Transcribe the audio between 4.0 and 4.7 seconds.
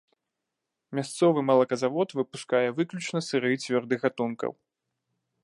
гатункаў.